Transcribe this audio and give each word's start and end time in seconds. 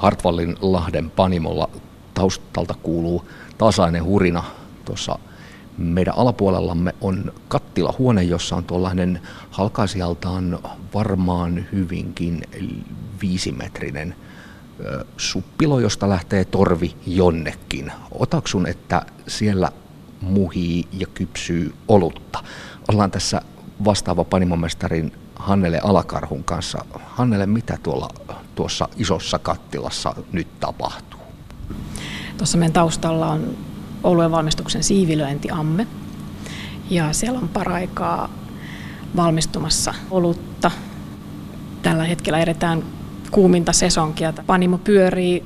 Hartwallin 0.00 0.56
Lahden 0.60 1.10
panimolla 1.10 1.70
taustalta 2.14 2.74
kuuluu 2.82 3.28
tasainen 3.58 4.04
hurina. 4.04 4.44
Tuossa 4.84 5.18
meidän 5.78 6.14
alapuolellamme 6.18 6.94
on 7.00 7.32
kattilahuone, 7.48 8.22
jossa 8.22 8.56
on 8.56 8.64
tuollainen 8.64 9.20
halkaisijaltaan 9.50 10.58
varmaan 10.94 11.66
hyvinkin 11.72 12.42
viisimetrinen 13.22 14.14
suppilo, 15.16 15.80
josta 15.80 16.08
lähtee 16.08 16.44
torvi 16.44 16.96
jonnekin. 17.06 17.92
Otaksun, 18.10 18.66
että 18.66 19.06
siellä 19.28 19.72
muhii 20.20 20.84
ja 20.92 21.06
kypsyy 21.14 21.74
olutta. 21.88 22.44
Ollaan 22.88 23.10
tässä 23.10 23.42
vastaava 23.84 24.24
panimomestarin 24.24 25.12
Hannele 25.40 25.80
Alakarhun 25.82 26.44
kanssa. 26.44 26.84
Hannele, 27.06 27.46
mitä 27.46 27.78
tuolla 27.82 28.08
tuossa 28.54 28.88
isossa 28.96 29.38
kattilassa 29.38 30.14
nyt 30.32 30.60
tapahtuu? 30.60 31.20
Tuossa 32.38 32.58
meidän 32.58 32.72
taustalla 32.72 33.26
on 33.26 33.56
oluen 34.02 34.30
valmistuksen 34.30 34.82
siivilöintiamme. 34.82 35.86
Ja 36.90 37.12
siellä 37.12 37.38
on 37.38 37.48
paraikaa 37.48 38.28
valmistumassa 39.16 39.94
olutta. 40.10 40.70
Tällä 41.82 42.04
hetkellä 42.04 42.38
edetään 42.38 42.82
kuuminta 43.30 43.72
sesonkia. 43.72 44.32
Panimo 44.46 44.78
pyörii 44.78 45.44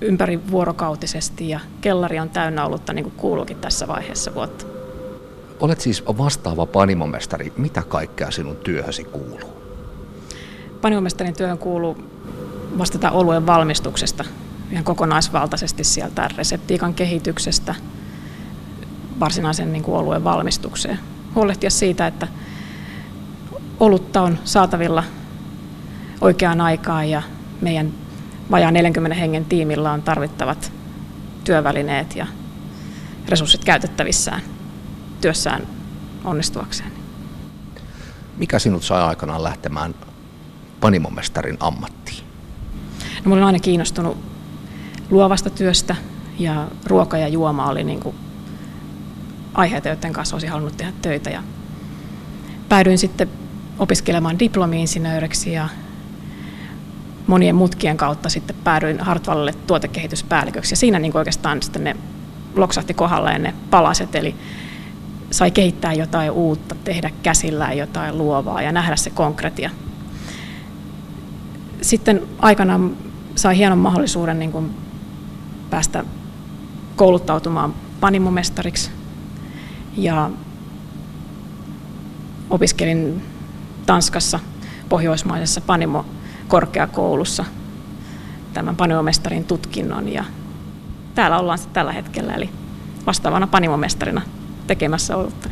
ympäri 0.00 0.50
vuorokautisesti 0.50 1.48
ja 1.48 1.60
kellari 1.80 2.20
on 2.20 2.30
täynnä 2.30 2.66
olutta 2.66 2.92
niin 2.92 3.04
kuin 3.04 3.14
kuuluukin 3.16 3.56
tässä 3.56 3.88
vaiheessa 3.88 4.34
vuotta. 4.34 4.73
Olet 5.60 5.80
siis 5.80 6.04
vastaava 6.06 6.66
panimomestari. 6.66 7.52
Mitä 7.56 7.82
kaikkea 7.82 8.30
sinun 8.30 8.56
työhösi 8.56 9.04
kuuluu? 9.04 9.40
Panimomestarin 10.80 11.36
työhön 11.36 11.58
kuuluu 11.58 11.98
vastata 12.78 13.10
oluen 13.10 13.46
valmistuksesta 13.46 14.24
ihan 14.70 14.84
kokonaisvaltaisesti 14.84 15.84
sieltä 15.84 16.28
reseptiikan 16.36 16.94
kehityksestä 16.94 17.74
varsinaisen 19.20 19.72
niin 19.72 19.82
kuin 19.82 19.96
oluen 19.96 20.24
valmistukseen. 20.24 20.98
Huolehtia 21.34 21.70
siitä, 21.70 22.06
että 22.06 22.28
olutta 23.80 24.22
on 24.22 24.38
saatavilla 24.44 25.04
oikeaan 26.20 26.60
aikaan 26.60 27.10
ja 27.10 27.22
meidän 27.60 27.92
vajaan 28.50 28.74
40 28.74 29.16
hengen 29.16 29.44
tiimillä 29.44 29.92
on 29.92 30.02
tarvittavat 30.02 30.72
työvälineet 31.44 32.16
ja 32.16 32.26
resurssit 33.28 33.64
käytettävissään 33.64 34.53
työssään 35.24 35.66
onnistuakseen. 36.24 36.92
Mikä 38.36 38.58
sinut 38.58 38.82
sai 38.82 39.02
aikanaan 39.02 39.42
lähtemään 39.42 39.94
panimomestarin 40.80 41.56
ammattiin? 41.60 42.24
No, 43.24 43.28
mä 43.28 43.34
olin 43.34 43.44
aina 43.44 43.58
kiinnostunut 43.58 44.16
luovasta 45.10 45.50
työstä 45.50 45.96
ja 46.38 46.68
ruoka 46.86 47.18
ja 47.18 47.28
juoma 47.28 47.68
oli 47.68 47.84
niin 47.84 48.00
kuin 48.00 48.16
aiheita, 49.54 49.88
joiden 49.88 50.12
kanssa 50.12 50.36
olisin 50.36 50.50
halunnut 50.50 50.76
tehdä 50.76 50.92
töitä. 51.02 51.30
Ja 51.30 51.42
päädyin 52.68 52.98
sitten 52.98 53.30
opiskelemaan 53.78 54.38
diplomi-insinööriksi 54.38 55.52
ja 55.52 55.68
monien 57.26 57.54
mutkien 57.54 57.96
kautta 57.96 58.28
sitten 58.28 58.56
päädyin 58.64 59.00
Hartwallille 59.00 59.54
tuotekehityspäälliköksi. 59.66 60.72
Ja 60.72 60.76
siinä 60.76 60.98
niin 60.98 61.16
oikeastaan 61.16 61.62
sitten 61.62 61.84
ne 61.84 61.96
loksahti 62.56 62.94
kohdalleen 62.94 63.42
ne 63.42 63.54
palaset, 63.70 64.14
eli 64.14 64.34
sai 65.34 65.50
kehittää 65.50 65.92
jotain 65.92 66.30
uutta, 66.30 66.74
tehdä 66.84 67.10
käsillään 67.22 67.78
jotain 67.78 68.18
luovaa 68.18 68.62
ja 68.62 68.72
nähdä 68.72 68.96
se 68.96 69.10
konkretia. 69.10 69.70
Sitten 71.80 72.22
aikanaan 72.38 72.96
sai 73.34 73.56
hienon 73.56 73.78
mahdollisuuden 73.78 74.38
niin 74.38 74.52
kuin 74.52 74.70
päästä 75.70 76.04
kouluttautumaan 76.96 77.74
panimomestariksi. 78.00 78.90
Ja 79.96 80.30
opiskelin 82.50 83.22
Tanskassa 83.86 84.40
pohjoismaisessa 84.88 85.60
panimo-korkeakoulussa 85.60 87.44
tämän 88.52 88.76
panimomestarin 88.76 89.44
tutkinnon. 89.44 90.08
Ja 90.08 90.24
täällä 91.14 91.38
ollaan 91.38 91.58
sitten 91.58 91.74
tällä 91.74 91.92
hetkellä, 91.92 92.34
eli 92.34 92.50
vastaavana 93.06 93.46
panimomestarina 93.46 94.22
tekemässä 94.66 95.16
olutta. 95.16 95.48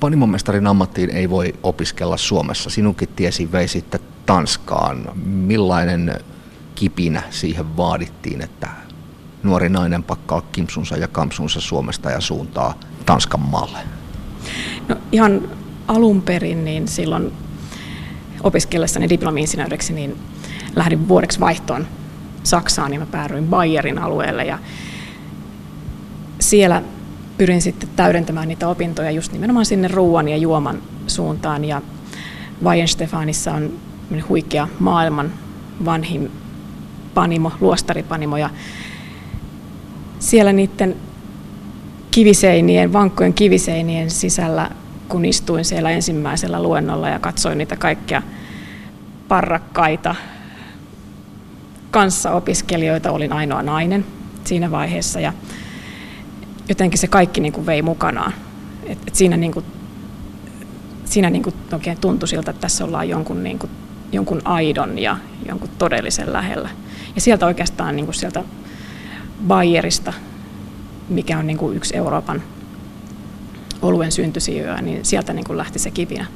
Panimomestarin 0.00 0.66
ammattiin 0.66 1.10
ei 1.10 1.30
voi 1.30 1.54
opiskella 1.62 2.16
Suomessa. 2.16 2.70
Sinunkin 2.70 3.08
tiesi 3.16 3.52
vei 3.52 3.68
sitten 3.68 4.00
Tanskaan. 4.26 5.08
Millainen 5.24 6.14
kipinä 6.74 7.22
siihen 7.30 7.76
vaadittiin, 7.76 8.42
että 8.42 8.68
nuori 9.42 9.68
nainen 9.68 10.02
pakkaa 10.02 10.42
kimpsunsa 10.52 10.96
ja 10.96 11.08
kampsunsa 11.08 11.60
Suomesta 11.60 12.10
ja 12.10 12.20
suuntaa 12.20 12.74
Tanskan 13.06 13.40
maalle? 13.40 13.78
No 14.88 14.96
ihan 15.12 15.48
alun 15.88 16.22
perin 16.22 16.64
niin 16.64 16.88
silloin 16.88 17.32
opiskellessani 18.42 19.08
diplomi-insinööriksi 19.08 19.92
niin 19.92 20.16
lähdin 20.76 21.08
vuodeksi 21.08 21.40
vaihtoon 21.40 21.86
Saksaan 22.42 22.92
ja 22.92 22.98
mä 22.98 23.06
päädyin 23.06 23.46
Bayerin 23.46 23.98
alueelle 23.98 24.44
ja 24.44 24.58
siellä 26.40 26.82
pyrin 27.38 27.62
sitten 27.62 27.88
täydentämään 27.96 28.48
niitä 28.48 28.68
opintoja 28.68 29.10
just 29.10 29.32
nimenomaan 29.32 29.66
sinne 29.66 29.88
ruoan 29.88 30.28
ja 30.28 30.36
juoman 30.36 30.82
suuntaan. 31.06 31.64
Ja 31.64 31.82
Weihenstefanissa 32.64 33.52
on 33.52 33.72
huikea 34.28 34.68
maailman 34.78 35.32
vanhin 35.84 36.30
panimo, 37.14 37.52
luostaripanimo. 37.60 38.36
Ja 38.36 38.50
siellä 40.18 40.52
niiden 40.52 40.96
kiviseinien, 42.10 42.92
vankkojen 42.92 43.34
kiviseinien 43.34 44.10
sisällä, 44.10 44.70
kun 45.08 45.24
istuin 45.24 45.64
siellä 45.64 45.90
ensimmäisellä 45.90 46.62
luennolla 46.62 47.08
ja 47.08 47.18
katsoin 47.18 47.58
niitä 47.58 47.76
kaikkia 47.76 48.22
parrakkaita 49.28 50.14
kanssaopiskelijoita, 51.90 53.10
olin 53.10 53.32
ainoa 53.32 53.62
nainen 53.62 54.06
siinä 54.44 54.70
vaiheessa. 54.70 55.20
Ja 55.20 55.32
jotenkin 56.68 56.98
se 56.98 57.06
kaikki 57.06 57.40
niin 57.40 57.52
kuin 57.52 57.66
vei 57.66 57.82
mukanaan. 57.82 58.32
Et, 58.84 58.98
et 59.06 59.14
siinä 59.14 59.36
niin 59.36 59.52
kuin, 59.52 59.64
siinä 61.04 61.30
niin 61.30 61.42
kuin 61.42 61.54
oikein 61.72 61.98
tuntui 62.00 62.28
siltä, 62.28 62.50
että 62.50 62.60
tässä 62.60 62.84
ollaan 62.84 63.08
jonkun, 63.08 63.44
niin 63.44 63.58
kuin, 63.58 63.70
jonkun 64.12 64.42
aidon 64.44 64.98
ja 64.98 65.16
jonkun 65.48 65.70
todellisen 65.78 66.32
lähellä. 66.32 66.70
Ja 67.14 67.20
sieltä 67.20 67.46
oikeastaan 67.46 67.96
niin 67.96 68.06
kuin 68.06 68.14
sieltä 68.14 68.44
Bayerista, 69.46 70.12
mikä 71.08 71.38
on 71.38 71.46
niin 71.46 71.58
kuin 71.58 71.76
yksi 71.76 71.96
Euroopan 71.96 72.42
oluen 73.82 74.12
syntysijoja, 74.12 74.82
niin 74.82 75.04
sieltä 75.04 75.32
niin 75.32 75.44
kuin 75.44 75.56
lähti 75.56 75.78
se 75.78 75.90
kivinä. 75.90 76.26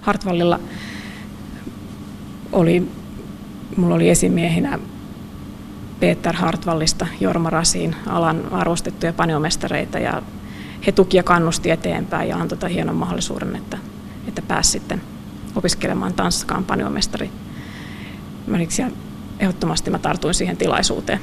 Hartwallilla 0.00 0.60
oli, 2.52 2.88
mulla 3.76 3.94
oli 3.94 4.10
esimiehinä 4.10 4.78
Peter 6.00 6.34
Hartwallista, 6.34 7.06
Jorma 7.20 7.50
Rasiin, 7.50 7.96
alan 8.06 8.52
arvostettuja 8.52 9.12
paniomestareita 9.12 9.98
ja 9.98 10.22
he 10.86 10.92
tuki 10.92 11.16
ja 11.16 11.22
kannusti 11.22 11.70
eteenpäin 11.70 12.28
ja 12.28 12.36
antoi 12.36 12.74
hienon 12.74 12.96
mahdollisuuden, 12.96 13.56
että, 13.56 13.78
että 14.28 14.42
pääsi 14.42 14.70
sitten 14.70 15.02
opiskelemaan 15.54 16.14
Tanskaan 16.14 16.64
paniomestari. 16.64 17.30
Ja 18.78 18.90
ehdottomasti 19.38 19.90
mä 19.90 19.98
tartuin 19.98 20.34
siihen 20.34 20.56
tilaisuuteen. 20.56 21.20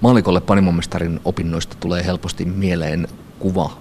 Maalikolle 0.00 0.40
panimomestarin 0.40 1.20
opinnoista 1.24 1.76
tulee 1.80 2.04
helposti 2.04 2.44
mieleen 2.44 3.08
kuva 3.38 3.78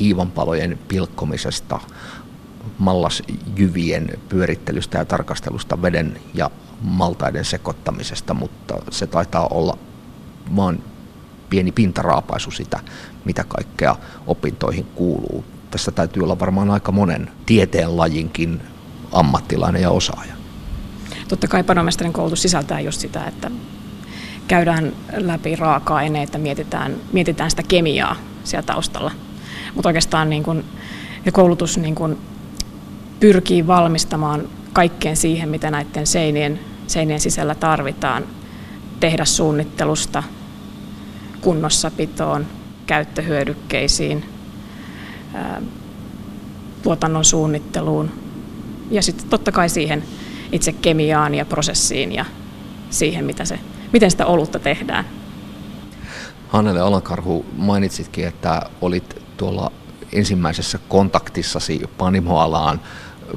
hiivanpalojen 0.00 0.78
pilkkomisesta, 0.88 1.80
mallasjyvien 2.78 4.08
pyörittelystä 4.28 4.98
ja 4.98 5.04
tarkastelusta 5.04 5.82
veden 5.82 6.20
ja 6.34 6.50
maltaiden 6.82 7.44
sekoittamisesta, 7.44 8.34
mutta 8.34 8.74
se 8.90 9.06
taitaa 9.06 9.46
olla 9.46 9.78
vain 10.56 10.82
pieni 11.50 11.72
pintaraapaisu 11.72 12.50
sitä, 12.50 12.80
mitä 13.24 13.44
kaikkea 13.44 13.96
opintoihin 14.26 14.84
kuuluu. 14.94 15.44
Tässä 15.70 15.90
täytyy 15.90 16.22
olla 16.22 16.38
varmaan 16.38 16.70
aika 16.70 16.92
monen 16.92 17.30
tieteenlajinkin 17.46 18.60
ammattilainen 19.12 19.82
ja 19.82 19.90
osaaja. 19.90 20.34
Totta 21.28 21.48
kai 21.48 21.62
panomestarin 21.62 22.12
koulutus 22.12 22.42
sisältää 22.42 22.80
just 22.80 23.00
sitä, 23.00 23.24
että 23.24 23.50
käydään 24.48 24.92
läpi 25.16 25.56
raaka-aineita, 25.56 26.38
mietitään, 26.38 26.96
mietitään 27.12 27.50
sitä 27.50 27.62
kemiaa 27.62 28.16
siellä 28.44 28.66
taustalla. 28.66 29.10
Mutta 29.74 29.88
oikeastaan 29.88 30.30
niin 30.30 30.42
kun, 30.42 30.64
koulutus 31.32 31.78
niin 31.78 31.94
kun 31.94 32.18
pyrkii 33.20 33.66
valmistamaan 33.66 34.48
kaikkeen 34.74 35.16
siihen, 35.16 35.48
mitä 35.48 35.70
näiden 35.70 36.06
seinien, 36.06 36.60
seinien 36.86 37.20
sisällä 37.20 37.54
tarvitaan. 37.54 38.24
Tehdä 39.00 39.24
suunnittelusta 39.24 40.22
kunnossapitoon, 41.40 42.46
käyttöhyödykkeisiin, 42.86 44.24
tuotannon 46.82 47.24
suunnitteluun 47.24 48.10
ja 48.90 49.02
sitten 49.02 49.28
totta 49.28 49.52
kai 49.52 49.68
siihen 49.68 50.04
itse 50.52 50.72
kemiaan 50.72 51.34
ja 51.34 51.44
prosessiin 51.44 52.12
ja 52.12 52.24
siihen, 52.90 53.24
mitä 53.24 53.44
se, 53.44 53.58
miten 53.92 54.10
sitä 54.10 54.26
olutta 54.26 54.58
tehdään. 54.58 55.04
Hannele 56.48 56.80
Alankarhu, 56.80 57.46
mainitsitkin, 57.56 58.26
että 58.26 58.62
olit 58.80 59.22
tuolla 59.36 59.72
ensimmäisessä 60.12 60.78
kontaktissasi 60.88 61.82
panimoalaan 61.98 62.80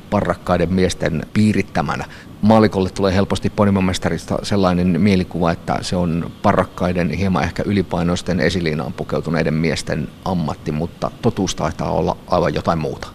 parrakkaiden 0.10 0.74
miesten 0.74 1.26
piirittämänä. 1.34 2.06
Maalikolle 2.42 2.90
tulee 2.90 3.16
helposti 3.16 3.50
panimomestarista 3.50 4.38
sellainen 4.44 5.02
mielikuva, 5.02 5.52
että 5.52 5.78
se 5.82 5.96
on 5.96 6.32
parrakkaiden 6.42 7.10
hieman 7.10 7.44
ehkä 7.44 7.64
ylipainoisten 7.66 8.40
esiliinaan 8.40 8.94
pukeutuneiden 8.94 9.54
miesten 9.54 10.08
ammatti, 10.26 10.72
mutta 10.72 11.12
totuus 11.22 11.56
taitaa 11.56 11.92
olla 11.92 12.18
aivan 12.28 12.54
jotain 12.54 12.80
muuta. 12.80 13.08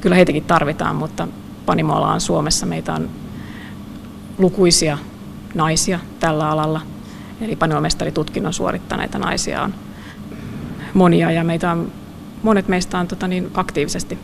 Kyllä 0.00 0.16
heitäkin 0.16 0.44
tarvitaan, 0.44 0.96
mutta 0.96 1.28
panimoala 1.66 2.12
on 2.12 2.20
Suomessa. 2.20 2.66
Meitä 2.66 2.94
on 2.94 3.10
lukuisia 4.38 4.98
naisia 5.54 5.98
tällä 6.20 6.50
alalla. 6.50 6.80
Eli 7.40 7.56
panimomestaritutkinnon 7.56 8.52
suorittaneita 8.52 9.18
naisia 9.18 9.62
on 9.62 9.74
monia 10.94 11.30
ja 11.30 11.44
meitä 11.44 11.70
on, 11.70 11.92
monet 12.42 12.68
meistä 12.68 12.98
on 12.98 13.08
tota, 13.08 13.28
niin, 13.28 13.50
aktiivisesti 13.54 14.18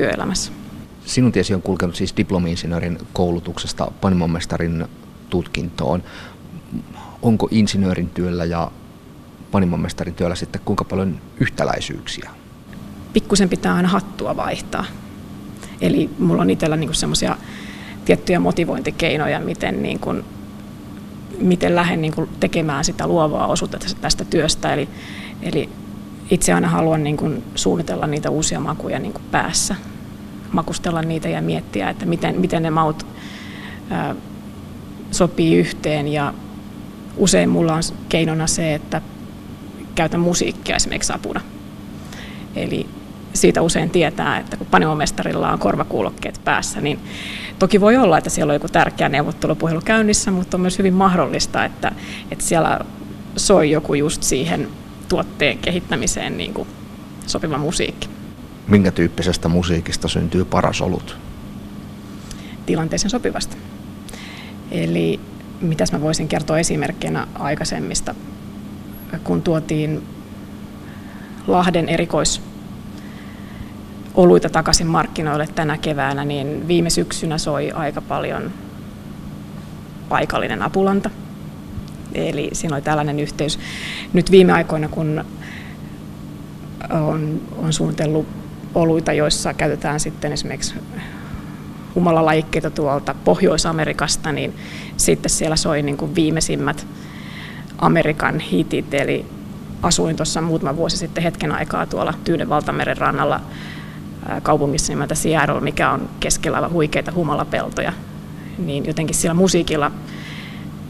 työelämässä. 0.00 0.52
Sinun 1.04 1.32
tiesi 1.32 1.54
on 1.54 1.62
kulkenut 1.62 1.96
siis 1.96 2.16
diplomi-insinöörin 2.16 2.98
koulutuksesta 3.12 3.92
panimomestarin 4.00 4.86
tutkintoon. 5.30 6.02
Onko 7.22 7.48
insinöörin 7.50 8.10
työllä 8.10 8.44
ja 8.44 8.70
panimomestarin 9.50 10.14
työllä 10.14 10.34
sitten 10.34 10.60
kuinka 10.64 10.84
paljon 10.84 11.20
yhtäläisyyksiä? 11.40 12.30
Pikkusen 13.12 13.48
pitää 13.48 13.74
aina 13.74 13.88
hattua 13.88 14.36
vaihtaa. 14.36 14.84
Eli 15.80 16.10
mulla 16.18 16.42
on 16.42 16.50
itsellä 16.50 16.76
niin 16.76 16.94
semmoisia 16.94 17.36
tiettyjä 18.04 18.40
motivointikeinoja, 18.40 19.40
miten, 19.40 19.82
niin 19.82 19.98
kuin, 19.98 20.24
miten 21.38 21.76
lähden 21.76 22.02
niin 22.02 22.14
kuin 22.14 22.28
tekemään 22.40 22.84
sitä 22.84 23.06
luovaa 23.06 23.46
osuutta 23.46 23.78
tästä 24.00 24.24
työstä. 24.24 24.72
Eli, 24.72 24.88
eli 25.42 25.68
itse 26.30 26.52
aina 26.52 26.68
haluan 26.68 27.02
niin 27.02 27.16
kuin 27.16 27.44
suunnitella 27.54 28.06
niitä 28.06 28.30
uusia 28.30 28.60
makuja 28.60 28.98
niin 28.98 29.12
kuin 29.12 29.24
päässä, 29.30 29.76
makustella 30.52 31.02
niitä 31.02 31.28
ja 31.28 31.42
miettiä, 31.42 31.90
että 31.90 32.06
miten, 32.06 32.40
miten 32.40 32.62
ne 32.62 32.70
maut 32.70 33.06
ää, 33.90 34.14
sopii 35.10 35.56
yhteen. 35.56 36.08
Ja 36.08 36.34
usein 37.16 37.48
mulla 37.48 37.74
on 37.74 37.82
keinona 38.08 38.46
se, 38.46 38.74
että 38.74 39.02
käytän 39.94 40.20
musiikkia 40.20 40.76
esimerkiksi 40.76 41.12
apuna. 41.12 41.40
Eli 42.56 42.86
siitä 43.32 43.62
usein 43.62 43.90
tietää, 43.90 44.38
että 44.38 44.56
kun 44.56 44.66
panimomestarilla 44.66 45.52
on 45.52 45.58
korvakuulokkeet 45.58 46.40
päässä, 46.44 46.80
niin 46.80 46.98
toki 47.58 47.80
voi 47.80 47.96
olla, 47.96 48.18
että 48.18 48.30
siellä 48.30 48.50
on 48.50 48.54
joku 48.54 48.68
tärkeä 48.68 49.08
neuvottelupuhelu 49.08 49.80
käynnissä, 49.80 50.30
mutta 50.30 50.56
on 50.56 50.60
myös 50.60 50.78
hyvin 50.78 50.94
mahdollista, 50.94 51.64
että, 51.64 51.92
että 52.30 52.44
siellä 52.44 52.80
soi 53.36 53.70
joku 53.70 53.94
just 53.94 54.22
siihen 54.22 54.68
tuotteen 55.08 55.58
kehittämiseen 55.58 56.36
niin 56.36 56.54
kuin 56.54 56.68
sopiva 57.26 57.58
musiikki. 57.58 58.08
Minkä 58.68 58.90
tyyppisestä 58.90 59.48
musiikista 59.48 60.08
syntyy 60.08 60.44
paras 60.44 60.80
olut? 60.80 61.16
Tilanteeseen 62.66 63.10
sopivasta. 63.10 63.56
Eli 64.70 65.20
mitäs 65.60 65.92
mä 65.92 66.00
voisin 66.00 66.28
kertoa 66.28 66.58
esimerkkinä 66.58 67.26
aikaisemmista, 67.34 68.14
kun 69.24 69.42
tuotiin 69.42 70.02
Lahden 71.46 71.88
erikois 71.88 72.42
oluita 74.14 74.48
takaisin 74.48 74.86
markkinoille 74.86 75.46
tänä 75.54 75.78
keväänä, 75.78 76.24
niin 76.24 76.68
viime 76.68 76.90
syksynä 76.90 77.38
soi 77.38 77.70
aika 77.70 78.00
paljon 78.00 78.50
paikallinen 80.08 80.62
apulanta. 80.62 81.10
Eli 82.14 82.50
siinä 82.52 82.76
oli 82.76 82.82
tällainen 82.82 83.20
yhteys. 83.20 83.58
Nyt 84.12 84.30
viime 84.30 84.52
aikoina, 84.52 84.88
kun 84.88 85.24
on, 86.90 87.40
on 87.56 87.72
suunnitellut 87.72 88.39
oluita, 88.74 89.12
joissa 89.12 89.54
käytetään 89.54 90.00
sitten 90.00 90.32
esimerkiksi 90.32 90.74
humalalajikkeita 91.94 92.70
tuolta 92.70 93.14
Pohjois-Amerikasta, 93.24 94.32
niin 94.32 94.54
sitten 94.96 95.30
siellä 95.30 95.56
soi 95.56 95.82
niin 95.82 95.96
kuin 95.96 96.14
viimeisimmät 96.14 96.86
Amerikan 97.78 98.40
hitit, 98.40 98.94
eli 98.94 99.26
asuin 99.82 100.16
tuossa 100.16 100.40
muutama 100.40 100.76
vuosi 100.76 100.96
sitten 100.96 101.24
hetken 101.24 101.52
aikaa 101.52 101.86
tuolla 101.86 102.14
Tyynen 102.24 102.48
valtameren 102.48 102.96
rannalla 102.96 103.40
kaupungissa 104.42 104.92
nimeltä 104.92 105.14
Seattle, 105.14 105.60
mikä 105.60 105.90
on 105.90 106.08
keskellä 106.20 106.68
huikeita 106.68 107.12
humalapeltoja, 107.12 107.92
niin 108.58 108.86
jotenkin 108.86 109.16
sillä 109.16 109.34
musiikilla 109.34 109.92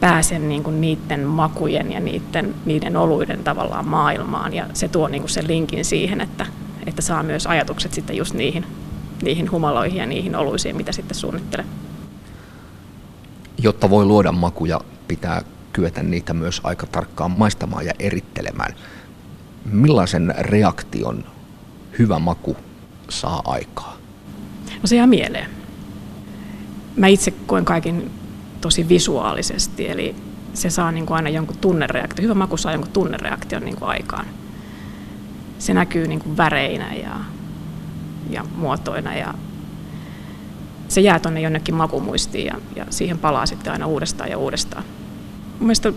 pääsen 0.00 0.48
niin 0.48 0.62
kuin 0.62 0.80
niiden 0.80 1.20
makujen 1.20 1.92
ja 1.92 2.00
niiden, 2.00 2.54
niiden 2.64 2.96
oluiden 2.96 3.44
tavallaan 3.44 3.88
maailmaan. 3.88 4.54
Ja 4.54 4.66
se 4.74 4.88
tuo 4.88 5.08
niin 5.08 5.22
kuin 5.22 5.30
sen 5.30 5.46
linkin 5.46 5.84
siihen, 5.84 6.20
että, 6.20 6.46
että 6.90 7.02
saa 7.02 7.22
myös 7.22 7.46
ajatukset 7.46 7.94
sitten 7.94 8.16
just 8.16 8.34
niihin, 8.34 8.66
niihin 9.22 9.50
humaloihin 9.50 9.98
ja 9.98 10.06
niihin 10.06 10.36
oluisiin, 10.36 10.76
mitä 10.76 10.92
sitten 10.92 11.16
suunnittelee. 11.16 11.66
Jotta 13.62 13.90
voi 13.90 14.04
luoda 14.04 14.32
makuja, 14.32 14.80
pitää 15.08 15.42
kyetä 15.72 16.02
niitä 16.02 16.34
myös 16.34 16.60
aika 16.64 16.86
tarkkaan 16.86 17.30
maistamaan 17.30 17.86
ja 17.86 17.92
erittelemään. 17.98 18.74
Millaisen 19.64 20.34
reaktion 20.38 21.24
hyvä 21.98 22.18
maku 22.18 22.56
saa 23.08 23.42
aikaa? 23.44 23.96
No 24.82 24.86
se 24.86 24.96
jää 24.96 25.06
mieleen. 25.06 25.50
Mä 26.96 27.06
itse 27.06 27.30
koen 27.30 27.64
kaiken 27.64 28.10
tosi 28.60 28.88
visuaalisesti, 28.88 29.88
eli 29.88 30.14
se 30.54 30.70
saa 30.70 30.92
niin 30.92 31.06
kuin 31.06 31.16
aina 31.16 31.28
jonkun 31.28 31.56
tunnereaktion. 31.56 32.24
Hyvä 32.24 32.34
maku 32.34 32.56
saa 32.56 32.72
jonkun 32.72 32.92
tunnereaktion 32.92 33.64
niin 33.64 33.76
kuin 33.76 33.88
aikaan. 33.88 34.26
Se 35.60 35.74
näkyy 35.74 36.08
niin 36.08 36.20
kuin 36.20 36.36
väreinä 36.36 36.94
ja, 36.94 37.16
ja 38.30 38.44
muotoina 38.56 39.14
ja 39.14 39.34
se 40.88 41.00
jää 41.00 41.18
tuonne 41.18 41.40
jonnekin 41.40 41.74
makumuistiin 41.74 42.46
ja, 42.46 42.54
ja 42.76 42.86
siihen 42.90 43.18
palaa 43.18 43.46
sitten 43.46 43.72
aina 43.72 43.86
uudestaan 43.86 44.30
ja 44.30 44.38
uudestaan. 44.38 44.84
Mielestäni 45.60 45.96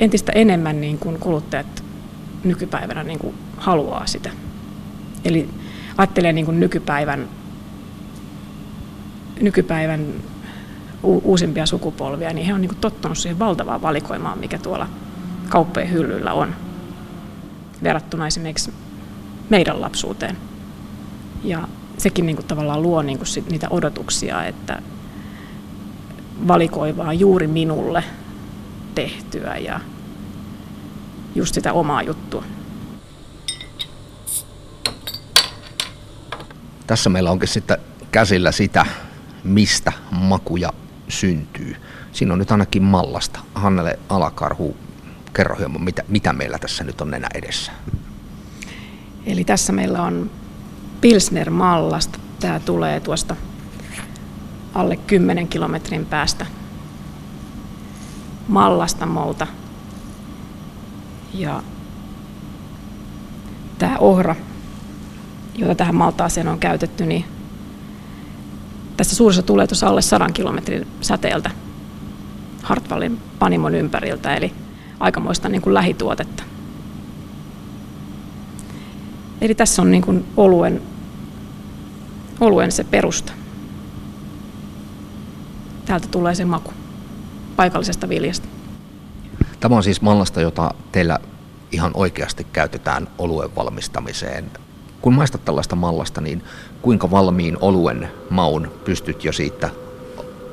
entistä 0.00 0.32
enemmän 0.32 0.80
niin 0.80 0.98
kuin 0.98 1.18
kuluttajat 1.18 1.84
nykypäivänä 2.44 3.04
niin 3.04 3.18
kuin 3.18 3.34
haluaa 3.56 4.06
sitä. 4.06 4.30
Eli 5.24 5.50
ajattelee 5.98 6.32
niin 6.32 6.44
kuin 6.44 6.60
nykypäivän, 6.60 7.28
nykypäivän 9.40 10.06
uusimpia 11.02 11.66
sukupolvia, 11.66 12.32
niin 12.32 12.46
he 12.46 12.54
on 12.54 12.60
niin 12.60 12.68
kuin 12.68 12.80
tottunut 12.80 13.18
siihen 13.18 13.38
valtavaan 13.38 13.82
valikoimaan, 13.82 14.38
mikä 14.38 14.58
tuolla 14.58 14.88
kauppojen 15.48 15.92
hyllyllä 15.92 16.32
on, 16.32 16.54
verrattuna 17.82 18.26
esimerkiksi 18.26 18.72
meidän 19.50 19.80
lapsuuteen. 19.80 20.36
Ja 21.44 21.68
sekin 21.98 22.26
niin 22.26 22.36
kuin 22.36 22.46
tavallaan 22.46 22.82
luo 22.82 23.02
niin 23.02 23.18
kuin 23.18 23.28
sit 23.28 23.50
niitä 23.50 23.66
odotuksia, 23.70 24.44
että 24.44 24.82
valikoivaa 26.48 27.12
juuri 27.12 27.46
minulle 27.46 28.04
tehtyä 28.94 29.56
ja 29.56 29.80
just 31.34 31.54
sitä 31.54 31.72
omaa 31.72 32.02
juttua. 32.02 32.44
Tässä 36.86 37.10
meillä 37.10 37.30
onkin 37.30 37.48
sitten 37.48 37.78
käsillä 38.12 38.52
sitä, 38.52 38.86
mistä 39.44 39.92
makuja 40.10 40.72
syntyy. 41.08 41.76
Siinä 42.12 42.32
on 42.32 42.38
nyt 42.38 42.50
ainakin 42.50 42.82
mallasta. 42.82 43.40
Hannele 43.54 43.98
Alakarhu, 44.08 44.76
kerro 45.34 45.56
hieman, 45.56 45.82
mitä, 45.82 46.02
mitä 46.08 46.32
meillä 46.32 46.58
tässä 46.58 46.84
nyt 46.84 47.00
on 47.00 47.14
enää 47.14 47.30
edessä. 47.34 47.72
Eli 49.26 49.44
tässä 49.44 49.72
meillä 49.72 50.02
on 50.02 50.30
Pilsner 51.00 51.50
mallasta. 51.50 52.18
Tämä 52.40 52.60
tulee 52.60 53.00
tuosta 53.00 53.36
alle 54.74 54.96
10 54.96 55.48
kilometrin 55.48 56.06
päästä 56.06 56.46
molta. 59.06 59.46
Ja 61.34 61.62
tämä 63.78 63.96
ohra 63.98 64.36
jota 65.58 65.74
tähän 65.74 65.94
maltaaseen 65.94 66.48
on 66.48 66.58
käytetty, 66.58 67.06
niin 67.06 67.24
tässä 68.96 69.16
suurissa 69.16 69.42
tulee 69.42 69.66
tuossa 69.66 69.88
alle 69.88 70.02
100 70.02 70.26
kilometrin 70.28 70.86
säteeltä 71.00 71.50
Hartwallin 72.62 73.20
panimon 73.38 73.74
ympäriltä, 73.74 74.36
eli 74.36 74.52
aikamoista 75.00 75.48
niin 75.48 75.62
kuin 75.62 75.74
lähituotetta. 75.74 76.42
Eli 79.40 79.54
tässä 79.54 79.82
on 79.82 79.90
niin 79.90 80.02
kuin 80.02 80.24
oluen, 80.36 80.82
oluen 82.40 82.72
se 82.72 82.84
perusta. 82.84 83.32
Täältä 85.86 86.08
tulee 86.08 86.34
se 86.34 86.44
maku 86.44 86.72
paikallisesta 87.56 88.08
viljasta. 88.08 88.48
Tämä 89.60 89.76
on 89.76 89.82
siis 89.82 90.02
mallasta, 90.02 90.40
jota 90.40 90.74
teillä 90.92 91.18
ihan 91.72 91.90
oikeasti 91.94 92.46
käytetään 92.52 93.08
oluen 93.18 93.56
valmistamiseen 93.56 94.50
kun 95.00 95.14
maistat 95.14 95.44
tällaista 95.44 95.76
mallasta, 95.76 96.20
niin 96.20 96.42
kuinka 96.82 97.10
valmiin 97.10 97.56
oluen 97.60 98.08
maun 98.30 98.72
pystyt 98.84 99.24
jo 99.24 99.32
siitä 99.32 99.70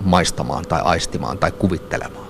maistamaan 0.02 0.66
tai 0.66 0.82
aistimaan 0.84 1.38
tai 1.38 1.52
kuvittelemaan? 1.52 2.26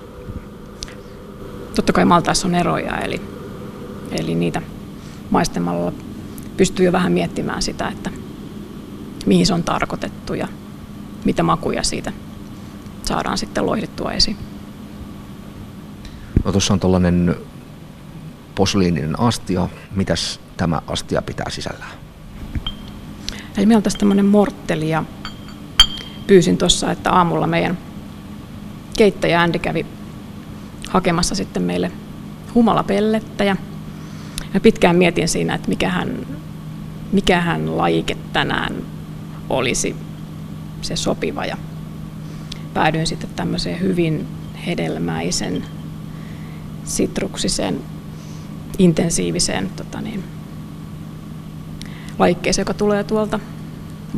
Totta 1.74 1.92
kai 1.92 2.04
Maltaissa 2.04 2.48
on 2.48 2.54
eroja, 2.54 2.98
eli, 2.98 3.20
eli 4.10 4.34
niitä 4.34 4.62
maistamalla 5.30 5.92
pystyy 6.56 6.86
jo 6.86 6.92
vähän 6.92 7.12
miettimään 7.12 7.62
sitä, 7.62 7.88
että 7.88 8.10
mihin 9.26 9.46
se 9.46 9.54
on 9.54 9.62
tarkoitettu 9.62 10.34
ja 10.34 10.48
mitä 11.24 11.42
makuja 11.42 11.82
siitä 11.82 12.12
saadaan 13.02 13.38
sitten 13.38 13.66
loihdittua 13.66 14.12
esiin. 14.12 14.36
No 16.44 16.52
tuossa 16.52 16.74
on 16.74 16.80
tuollainen 16.80 17.36
posliininen 18.54 19.20
astia. 19.20 19.68
Mitäs 19.94 20.40
tämä 20.56 20.80
astia 20.86 21.22
pitää 21.22 21.50
sisällään? 21.50 21.90
Eli 23.56 23.66
meillä 23.66 23.78
on 23.78 23.82
tässä 23.82 23.98
tämmöinen 23.98 24.26
mortteli 24.26 24.88
ja 24.88 25.04
pyysin 26.26 26.58
tuossa, 26.58 26.90
että 26.90 27.12
aamulla 27.12 27.46
meidän 27.46 27.78
keittäjä 28.96 29.40
Andy 29.40 29.58
kävi 29.58 29.86
hakemassa 30.88 31.34
sitten 31.34 31.62
meille 31.62 31.92
humalapellettä 32.54 33.44
ja 33.44 33.56
pitkään 34.62 34.96
mietin 34.96 35.28
siinä, 35.28 35.54
että 35.54 35.68
mikähän, 35.68 36.26
mikähän 37.12 37.76
laike 37.76 38.16
tänään 38.32 38.74
olisi 39.48 39.96
se 40.82 40.96
sopiva 40.96 41.46
ja 41.46 41.56
päädyin 42.74 43.06
sitten 43.06 43.30
tämmöiseen 43.36 43.80
hyvin 43.80 44.26
hedelmäisen, 44.66 45.64
sitruksisen, 46.84 47.80
intensiiviseen 48.78 49.70
tota 49.76 50.00
niin, 50.00 50.24
laikkeeseen, 52.18 52.62
joka 52.62 52.74
tulee 52.74 53.04
tuolta 53.04 53.40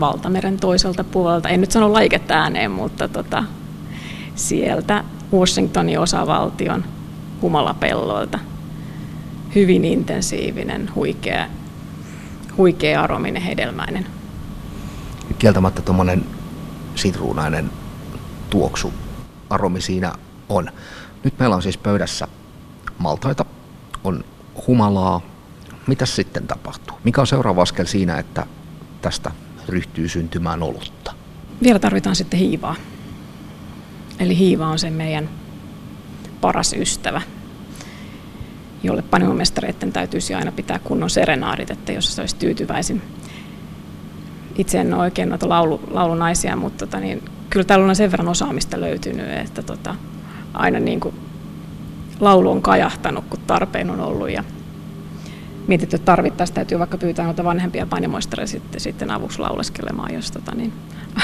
valtameren 0.00 0.60
toiselta 0.60 1.04
puolelta. 1.04 1.48
En 1.48 1.60
nyt 1.60 1.70
sano 1.70 1.92
laiketta 1.92 2.34
ääneen, 2.34 2.70
mutta 2.70 3.08
tota, 3.08 3.44
sieltä 4.34 5.04
Washingtonin 5.32 6.00
osavaltion 6.00 6.84
humalapelloilta. 7.42 8.38
Hyvin 9.54 9.84
intensiivinen, 9.84 10.90
huikea, 10.94 11.46
huikea 12.58 13.02
arominen, 13.02 13.42
hedelmäinen. 13.42 14.06
Kieltämättä 15.38 15.82
tuommoinen 15.82 16.24
sitruunainen 16.94 17.70
tuoksu, 18.50 18.92
aromi 19.50 19.80
siinä 19.80 20.12
on. 20.48 20.70
Nyt 21.24 21.38
meillä 21.38 21.56
on 21.56 21.62
siis 21.62 21.78
pöydässä 21.78 22.28
maltaita, 22.98 23.44
on 24.04 24.24
humalaa. 24.66 25.20
Mitä 25.86 26.06
sitten 26.06 26.46
tapahtuu? 26.46 26.98
Mikä 27.04 27.20
on 27.20 27.26
seuraava 27.26 27.62
askel 27.62 27.86
siinä, 27.86 28.18
että 28.18 28.46
tästä 29.02 29.30
ryhtyy 29.68 30.08
syntymään 30.08 30.62
olutta? 30.62 31.12
Vielä 31.62 31.78
tarvitaan 31.78 32.16
sitten 32.16 32.40
hiivaa. 32.40 32.76
Eli 34.18 34.38
hiiva 34.38 34.66
on 34.66 34.78
se 34.78 34.90
meidän 34.90 35.28
paras 36.40 36.72
ystävä, 36.72 37.22
jolle 38.82 39.02
panimomestareiden 39.02 39.92
täytyisi 39.92 40.34
aina 40.34 40.52
pitää 40.52 40.78
kunnon 40.78 41.10
serenaadit, 41.10 41.70
että 41.70 41.92
jos 41.92 42.16
se 42.16 42.20
olisi 42.20 42.36
tyytyväisin. 42.36 43.02
Itse 44.56 44.80
en 44.80 44.94
ole 44.94 45.02
oikein 45.02 45.28
noita 45.28 45.48
laulu, 45.48 45.80
laulunaisia, 45.90 46.56
mutta 46.56 46.86
tota, 46.86 47.00
niin, 47.00 47.22
kyllä 47.50 47.64
täällä 47.64 47.86
on 47.86 47.96
sen 47.96 48.10
verran 48.10 48.28
osaamista 48.28 48.80
löytynyt, 48.80 49.30
että 49.30 49.62
tota, 49.62 49.94
aina 50.54 50.80
niin 50.80 51.00
kuin 51.00 51.14
laulu 52.20 52.50
on 52.50 52.62
kajahtanut, 52.62 53.24
kun 53.30 53.40
tarpeen 53.46 53.90
on 53.90 54.00
ollut. 54.00 54.30
Ja 54.30 54.44
mietitty, 55.66 55.96
että 55.96 56.06
tarvittaessa 56.06 56.54
täytyy 56.54 56.78
vaikka 56.78 56.98
pyytää 56.98 57.24
noita 57.24 57.44
vanhempia 57.44 57.86
panimoistareja 57.86 58.46
sitten, 58.46 58.80
sitten 58.80 59.10
avuksi 59.10 59.38
lauleskelemaan, 59.38 60.14
jos 60.14 60.30
tota, 60.30 60.54
niin, 60.54 60.72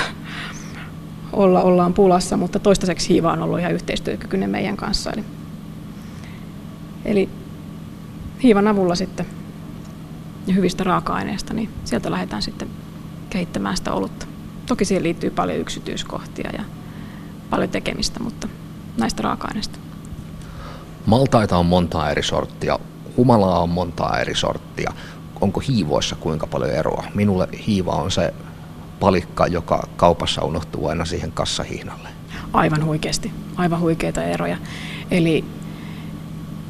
olla, 1.32 1.62
ollaan 1.62 1.94
pulassa, 1.94 2.37
mutta 2.37 2.58
toistaiseksi 2.58 3.08
Hiiva 3.08 3.32
on 3.32 3.42
ollut 3.42 3.58
ihan 3.58 3.73
yhteistyökykyinen 3.73 4.50
meidän 4.50 4.76
kanssa. 4.76 5.12
Eli, 5.12 5.25
eli 7.04 7.28
Hiivan 8.44 8.68
avulla 8.68 8.94
sitten 8.94 9.26
ja 10.46 10.54
hyvistä 10.54 10.84
raaka-aineista, 10.84 11.54
niin 11.54 11.70
sieltä 11.84 12.10
lähdetään 12.10 12.42
sitten 12.42 12.68
kehittämään 13.30 13.76
sitä 13.76 13.92
olutta. 13.92 14.26
Toki 14.66 14.84
siihen 14.84 15.02
liittyy 15.02 15.30
paljon 15.30 15.58
yksityiskohtia 15.58 16.50
ja 16.58 16.64
paljon 17.50 17.70
tekemistä, 17.70 18.20
mutta 18.20 18.48
näistä 18.98 19.22
raaka-aineista. 19.22 19.78
Maltaita 21.06 21.56
on 21.56 21.66
montaa 21.66 22.10
eri 22.10 22.22
sorttia, 22.22 22.78
humalaa 23.16 23.62
on 23.62 23.68
montaa 23.68 24.18
eri 24.18 24.34
sorttia. 24.34 24.92
Onko 25.40 25.60
hiivoissa 25.60 26.16
kuinka 26.16 26.46
paljon 26.46 26.70
eroa? 26.70 27.04
Minulle 27.14 27.48
hiiva 27.66 27.92
on 27.92 28.10
se 28.10 28.34
palikka, 29.00 29.46
joka 29.46 29.88
kaupassa 29.96 30.42
unohtuu 30.42 30.86
aina 30.86 31.04
siihen 31.04 31.32
kassahihnalle. 31.32 32.08
Aivan 32.52 32.84
huikeasti, 32.84 33.32
aivan 33.56 33.80
huikeita 33.80 34.22
eroja. 34.22 34.56
Eli 35.10 35.44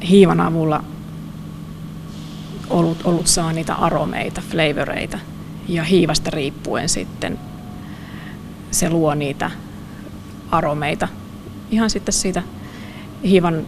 hiivan 0.09 0.39
avulla 0.39 0.83
ollut, 2.69 3.01
ollut 3.03 3.27
saa 3.27 3.53
niitä 3.53 3.73
aromeita, 3.73 4.41
flavoreita, 4.51 5.19
ja 5.67 5.83
hiivasta 5.83 6.29
riippuen 6.29 6.89
sitten 6.89 7.39
se 8.71 8.89
luo 8.89 9.15
niitä 9.15 9.51
aromeita 10.51 11.07
ihan 11.71 11.89
sitten 11.89 12.13
siitä 12.13 12.43
hiivan 13.23 13.65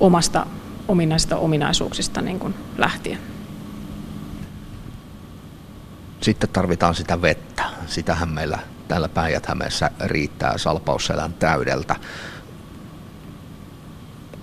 omasta 0.00 0.46
ominaisista 0.88 1.36
ominaisuuksista 1.36 2.22
niin 2.22 2.38
kuin 2.38 2.54
lähtien. 2.78 3.18
Sitten 6.20 6.50
tarvitaan 6.50 6.94
sitä 6.94 7.22
vettä. 7.22 7.64
Sitähän 7.86 8.28
meillä 8.28 8.58
täällä 8.88 9.08
päijät 9.08 9.46
riittää 10.04 10.58
salpausselän 10.58 11.32
täydeltä. 11.34 11.96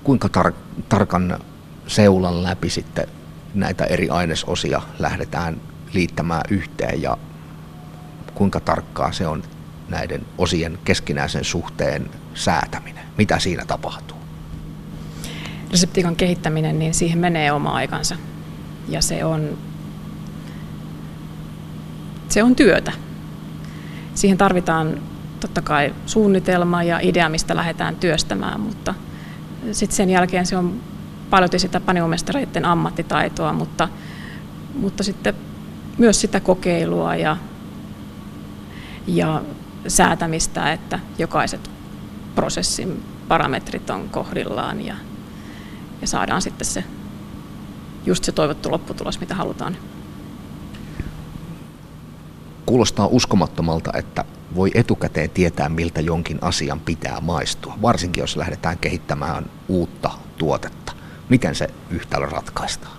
Kuinka 0.03 0.29
tar- 0.37 0.83
tarkan 0.89 1.39
seulan 1.87 2.43
läpi 2.43 2.69
sitten 2.69 3.07
näitä 3.53 3.83
eri 3.83 4.09
ainesosia 4.09 4.81
lähdetään 4.99 5.61
liittämään 5.93 6.43
yhteen 6.49 7.01
ja 7.01 7.17
kuinka 8.35 8.59
tarkkaa 8.59 9.11
se 9.11 9.27
on 9.27 9.43
näiden 9.89 10.25
osien 10.37 10.79
keskinäisen 10.85 11.43
suhteen 11.43 12.09
säätäminen? 12.33 13.05
Mitä 13.17 13.39
siinä 13.39 13.65
tapahtuu? 13.65 14.17
Reseptiikan 15.71 16.15
kehittäminen, 16.15 16.79
niin 16.79 16.93
siihen 16.93 17.19
menee 17.19 17.51
oma 17.51 17.71
aikansa. 17.71 18.15
Ja 18.89 19.01
se 19.01 19.25
on 19.25 19.57
se 22.29 22.43
on 22.43 22.55
työtä. 22.55 22.91
Siihen 24.13 24.37
tarvitaan 24.37 25.01
totta 25.39 25.61
kai 25.61 25.95
suunnitelma 26.05 26.83
ja 26.83 26.99
idea, 27.01 27.29
mistä 27.29 27.55
lähdetään 27.55 27.95
työstämään, 27.95 28.59
mutta 28.59 28.93
sitten 29.71 29.95
sen 29.95 30.09
jälkeen 30.09 30.45
se 30.45 30.57
on 30.57 30.81
paljon 31.29 31.59
sitä 31.59 31.79
panimomestareiden 31.79 32.65
ammattitaitoa, 32.65 33.53
mutta, 33.53 33.89
mutta 34.75 35.03
sitten 35.03 35.33
myös 35.97 36.21
sitä 36.21 36.39
kokeilua 36.39 37.15
ja, 37.15 37.37
ja 39.07 39.41
säätämistä, 39.87 40.71
että 40.71 40.99
jokaiset 41.17 41.69
prosessin 42.35 43.03
parametrit 43.27 43.89
on 43.89 44.09
kohdillaan 44.09 44.85
ja, 44.85 44.95
ja 46.01 46.07
saadaan 46.07 46.41
sitten 46.41 46.67
se 46.67 46.83
just 48.05 48.23
se 48.23 48.31
toivottu 48.31 48.71
lopputulos, 48.71 49.19
mitä 49.19 49.35
halutaan. 49.35 49.77
Kuulostaa 52.65 53.07
uskomattomalta, 53.07 53.91
että 53.97 54.25
voi 54.55 54.71
etukäteen 54.73 55.29
tietää, 55.29 55.69
miltä 55.69 56.01
jonkin 56.01 56.37
asian 56.41 56.79
pitää 56.79 57.21
maistua, 57.21 57.77
varsinkin 57.81 58.21
jos 58.21 58.37
lähdetään 58.37 58.77
kehittämään 58.77 59.45
uutta 59.67 60.11
tuotetta. 60.37 60.84
Miten 61.29 61.55
se 61.55 61.67
yhtälö 61.89 62.25
ratkaistaan? 62.25 62.97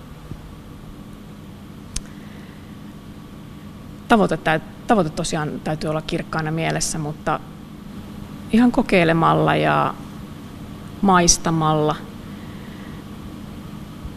Tavoite, 4.07 4.39
tavoite 4.87 5.09
tosiaan 5.09 5.49
täytyy 5.63 5.89
olla 5.89 6.01
kirkkaana 6.01 6.51
mielessä, 6.51 6.97
mutta 6.97 7.39
ihan 8.51 8.71
kokeilemalla 8.71 9.55
ja 9.55 9.93
maistamalla. 11.01 11.95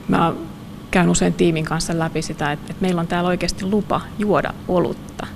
Mä 0.09 0.33
käyn 0.91 1.09
usein 1.09 1.35
tiimin 1.35 1.65
kanssa 1.65 1.99
läpi 1.99 2.23
sitä, 2.23 2.53
että 2.53 2.75
meillä 2.81 3.01
on 3.01 3.07
täällä 3.07 3.29
oikeasti 3.29 3.65
lupa 3.65 4.01
juoda 4.19 4.55
olutta 4.69 5.27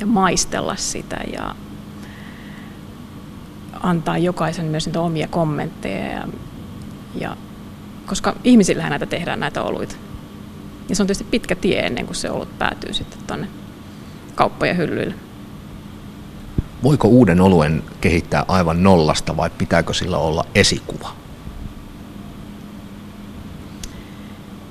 ja 0.00 0.06
maistella 0.06 0.76
sitä 0.76 1.16
ja 1.32 1.54
antaa 3.82 4.18
jokaisen 4.18 4.66
myös 4.66 4.86
niitä 4.86 5.00
omia 5.00 5.28
kommentteja. 5.28 6.28
Ja, 7.14 7.36
koska 8.06 8.36
ihmisillähän 8.44 8.90
näitä 8.90 9.06
tehdään 9.06 9.40
näitä 9.40 9.62
oluita. 9.62 9.96
Ja 10.88 10.96
se 10.96 11.02
on 11.02 11.06
tietysti 11.06 11.24
pitkä 11.30 11.54
tie 11.56 11.80
ennen 11.86 12.06
kuin 12.06 12.16
se 12.16 12.30
olut 12.30 12.58
päätyy 12.58 12.92
sitten 12.92 13.18
tuonne 13.26 13.48
kauppojen 14.34 14.76
hyllyille. 14.76 15.14
Voiko 16.82 17.08
uuden 17.08 17.40
oluen 17.40 17.82
kehittää 18.00 18.44
aivan 18.48 18.82
nollasta 18.82 19.36
vai 19.36 19.50
pitääkö 19.50 19.94
sillä 19.94 20.18
olla 20.18 20.46
esikuva? 20.54 21.12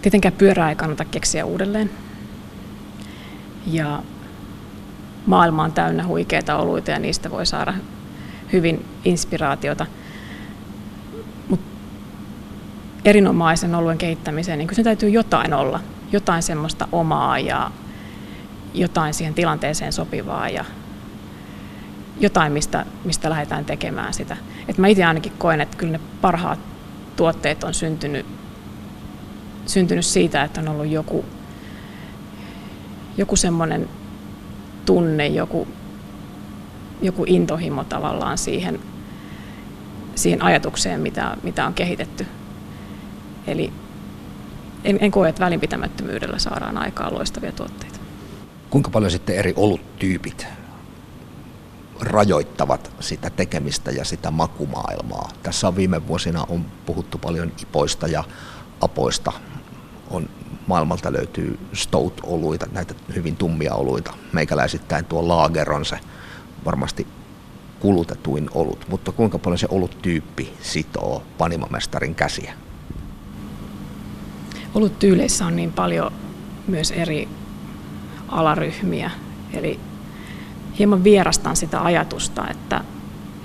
Tietenkään 0.02 0.34
pyörää 0.38 0.70
ei 0.70 0.76
kannata 0.76 1.06
keksiä 1.06 1.46
uudelleen. 1.46 1.90
Ja 3.68 4.04
maailma 5.26 5.64
on 5.64 5.72
täynnä 5.72 6.08
huikeita 6.08 6.58
oluita 6.58 6.92
ja 6.92 7.00
niistä 7.00 7.32
voi 7.32 7.46
saada 7.46 7.74
hyvin 8.54 8.86
inspiraatiota. 9.06 9.86
Mutta 11.50 11.66
erinomaisen 13.06 13.76
oluen 13.76 13.98
kehittämiseen 13.98 14.60
niin 14.60 14.76
se 14.76 14.84
täytyy 14.84 15.10
jotain 15.10 15.54
olla, 15.54 15.80
jotain 16.12 16.44
semmoista 16.44 16.88
omaa 16.92 17.40
ja 17.40 17.72
jotain 18.74 19.14
siihen 19.14 19.34
tilanteeseen 19.34 19.94
sopivaa 19.94 20.50
ja 20.50 20.66
jotain, 22.20 22.54
mistä, 22.54 22.86
mistä 23.06 23.30
lähdetään 23.30 23.66
tekemään 23.66 24.14
sitä. 24.14 24.38
Et 24.68 24.78
mä 24.78 24.88
itse 24.88 25.04
ainakin 25.04 25.32
koen, 25.38 25.62
että 25.62 25.78
kyllä 25.78 25.92
ne 25.92 26.00
parhaat 26.22 26.60
tuotteet 27.16 27.64
on 27.64 27.74
syntynyt, 27.74 28.26
syntynyt 29.66 30.06
siitä, 30.06 30.44
että 30.44 30.62
on 30.62 30.68
ollut 30.68 30.88
joku, 30.88 31.26
joku 33.18 33.36
semmoinen 33.36 33.90
tunne, 34.86 35.28
joku, 35.28 35.68
joku 37.02 37.24
intohimo 37.28 37.84
tavallaan 37.84 38.38
siihen, 38.38 38.80
siihen 40.16 40.42
ajatukseen, 40.42 41.02
mitä, 41.02 41.38
mitä 41.44 41.66
on 41.66 41.74
kehitetty. 41.74 42.28
Eli 43.48 43.74
en, 44.84 44.98
en 45.02 45.12
koe, 45.12 45.30
että 45.30 45.46
välinpitämättömyydellä 45.46 46.40
saadaan 46.40 46.78
aikaan 46.78 47.14
loistavia 47.14 47.52
tuotteita. 47.52 48.00
Kuinka 48.70 48.90
paljon 48.90 49.12
sitten 49.12 49.36
eri 49.36 49.54
oluttyypit 49.56 50.48
rajoittavat 52.02 52.92
sitä 53.00 53.30
tekemistä 53.30 53.92
ja 53.92 54.06
sitä 54.06 54.32
makumaailmaa? 54.32 55.30
Tässä 55.44 55.68
on 55.68 55.76
viime 55.76 56.08
vuosina 56.08 56.46
on 56.50 56.66
puhuttu 56.86 57.18
paljon 57.18 57.52
ipoista 57.62 58.08
ja 58.08 58.24
apoista. 58.82 59.32
On, 60.12 60.30
maailmalta 60.68 61.14
löytyy 61.14 61.60
stout-oluita, 61.74 62.66
näitä 62.72 62.94
hyvin 63.16 63.36
tummia 63.36 63.74
oluita. 63.74 64.14
Meikäläisittäin 64.32 65.06
tuo 65.06 65.28
laager 65.28 65.72
on 65.72 65.86
se 65.86 66.00
varmasti 66.66 67.08
kulutetuin 67.80 68.50
olut, 68.54 68.86
mutta 68.90 69.12
kuinka 69.12 69.40
paljon 69.40 69.58
se 69.58 69.68
oluttyyppi 69.70 70.54
sitoo 70.62 71.24
panimamestarin 71.38 72.16
käsiä? 72.16 72.54
Oluttyyleissä 74.76 75.46
on 75.46 75.56
niin 75.56 75.72
paljon 75.72 76.12
myös 76.68 76.92
eri 76.92 77.28
alaryhmiä, 78.28 79.12
eli 79.54 79.80
hieman 80.80 81.04
vierastan 81.04 81.56
sitä 81.56 81.82
ajatusta, 81.82 82.48
että, 82.50 82.84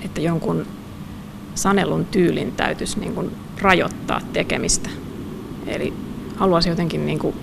että 0.01 0.21
jonkun 0.21 0.65
sanelun 1.55 2.05
tyylin 2.05 2.51
täytyisi 2.51 2.99
niin 2.99 3.15
kuin 3.15 3.31
rajoittaa 3.61 4.21
tekemistä. 4.33 4.89
Eli 5.67 5.93
haluaisin 6.35 6.69
jotenkin 6.69 7.05
niin 7.05 7.19
kuin 7.19 7.35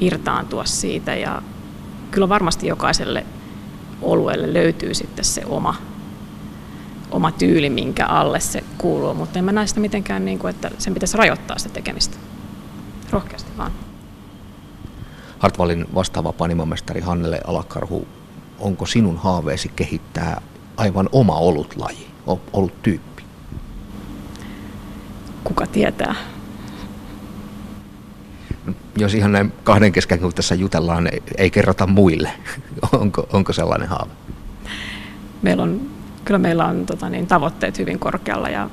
irtaantua 0.00 0.64
siitä 0.64 1.14
ja 1.14 1.42
kyllä 2.10 2.28
varmasti 2.28 2.66
jokaiselle 2.66 3.26
olueelle 4.02 4.54
löytyy 4.54 4.94
sitten 4.94 5.24
se 5.24 5.42
oma, 5.46 5.74
oma 7.10 7.32
tyyli, 7.32 7.70
minkä 7.70 8.06
alle 8.06 8.40
se 8.40 8.64
kuuluu, 8.78 9.14
mutta 9.14 9.38
en 9.38 9.44
mä 9.44 9.52
näe 9.52 9.66
sitä 9.66 9.80
mitenkään, 9.80 10.24
niin 10.24 10.38
kuin, 10.38 10.50
että 10.50 10.70
sen 10.78 10.94
pitäisi 10.94 11.16
rajoittaa 11.16 11.58
sitä 11.58 11.74
tekemistä. 11.74 12.16
Rohkeasti 13.10 13.50
vaan. 13.58 13.72
Hartwallin 15.38 15.86
vastaava 15.94 16.32
panimamestari 16.32 17.00
Hannele 17.00 17.40
Alakarhu, 17.46 18.08
onko 18.58 18.86
sinun 18.86 19.16
haaveesi 19.16 19.68
kehittää 19.76 20.40
aivan 20.76 21.08
oma 21.12 21.34
olutlaji, 21.34 22.06
oluttyyppi? 22.52 23.22
Kuka 25.44 25.66
tietää? 25.66 26.14
Jos 28.98 29.14
ihan 29.14 29.32
näin 29.32 29.52
kahden 29.64 29.92
kesken, 29.92 30.18
kun 30.18 30.34
tässä 30.34 30.54
jutellaan, 30.54 31.08
ei 31.38 31.50
kerrota 31.50 31.86
muille. 31.86 32.30
onko, 33.00 33.26
onko 33.32 33.52
sellainen 33.52 33.88
haave? 33.88 34.10
Meillä 35.42 35.62
on, 35.62 35.80
kyllä 36.24 36.38
meillä 36.38 36.66
on 36.66 36.86
tota 36.86 37.08
niin, 37.08 37.26
tavoitteet 37.26 37.78
hyvin 37.78 37.98
korkealla 37.98 38.48
ja 38.48 38.70